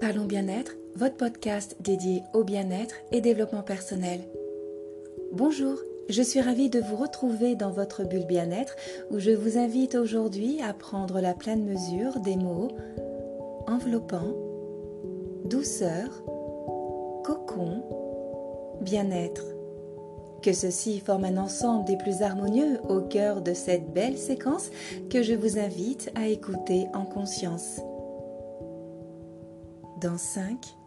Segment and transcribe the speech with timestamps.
[0.00, 4.20] Parlons bien-être, votre podcast dédié au bien-être et développement personnel.
[5.30, 5.78] Bonjour,
[6.08, 8.76] je suis ravie de vous retrouver dans votre bulle bien-être
[9.10, 12.68] où je vous invite aujourd'hui à prendre la pleine mesure des mots
[13.66, 14.32] enveloppant,
[15.44, 16.24] douceur,
[17.22, 17.82] cocon,
[18.80, 19.44] bien-être.
[20.40, 24.70] Que ceci forme un ensemble des plus harmonieux au cœur de cette belle séquence
[25.10, 27.80] que je vous invite à écouter en conscience
[30.00, 30.78] dans 5,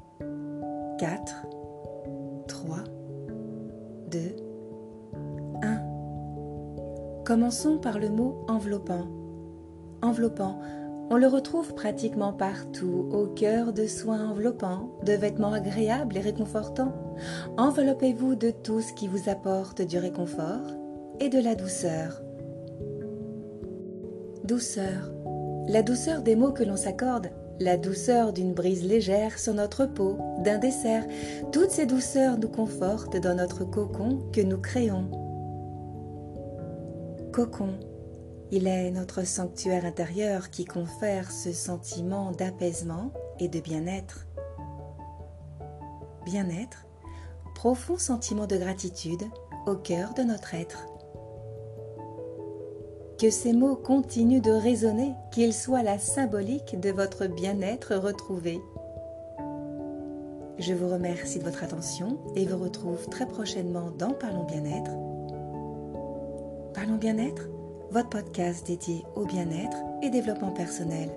[0.98, 1.45] 4,
[2.48, 2.77] 3,
[4.09, 4.20] 2,
[5.62, 5.81] 1.
[7.23, 9.08] Commençons par le mot enveloppant.
[10.02, 10.59] Enveloppant,
[11.12, 16.94] on le retrouve pratiquement partout, au cœur de soins enveloppants, de vêtements agréables et réconfortants.
[17.58, 20.72] Enveloppez-vous de tout ce qui vous apporte du réconfort
[21.20, 22.23] et de la douceur.
[24.44, 25.11] Douceur.
[25.67, 30.18] La douceur des mots que l'on s'accorde la douceur d'une brise légère sur notre peau,
[30.44, 31.06] d'un dessert,
[31.52, 35.09] toutes ces douceurs nous confortent dans notre cocon que nous créons.
[37.31, 37.80] Cocon,
[38.52, 44.28] il est notre sanctuaire intérieur qui confère ce sentiment d'apaisement et de bien-être.
[46.26, 46.86] Bien-être,
[47.56, 49.24] profond sentiment de gratitude
[49.66, 50.86] au cœur de notre être
[53.19, 58.59] que ces mots continuent de résonner, qu'ils soient la symbolique de votre bien-être retrouvé.
[60.59, 64.91] Je vous remercie de votre attention et vous retrouve très prochainement dans Parlons bien-être.
[66.73, 67.50] Parlons bien-être,
[67.91, 71.09] votre podcast dédié au bien-être et développement personnel.